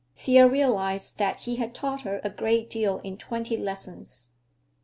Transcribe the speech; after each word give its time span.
Thea 0.15 0.47
realized 0.47 1.19
that 1.19 1.41
he 1.41 1.57
had 1.57 1.75
taught 1.75 2.01
her 2.01 2.21
a 2.23 2.29
great 2.31 2.71
deal 2.71 2.97
in 3.03 3.17
twenty 3.17 3.55
lessons. 3.55 4.31